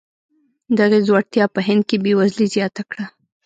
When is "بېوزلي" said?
2.03-2.47